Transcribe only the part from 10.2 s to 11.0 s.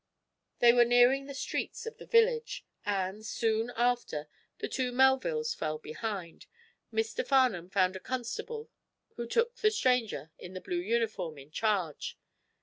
in the blue